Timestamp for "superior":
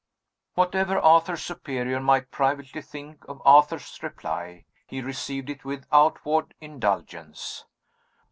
1.43-1.99